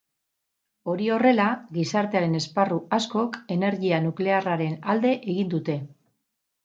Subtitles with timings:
[0.93, 1.45] Hori horrela,
[1.75, 5.77] gizartearen esparru askok energia nuklearraren alde egin dute.